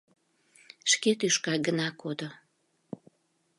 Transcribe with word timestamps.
Шке 0.91 1.11
тӱшка 1.19 1.55
гына 1.65 1.87
кодо. 2.01 2.29